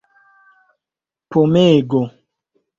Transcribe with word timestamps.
pomego 1.29 2.01